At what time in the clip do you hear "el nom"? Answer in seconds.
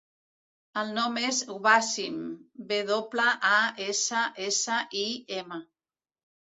0.81-1.19